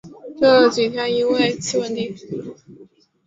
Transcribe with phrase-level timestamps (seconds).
[0.39, 2.11] 这几天因为气温低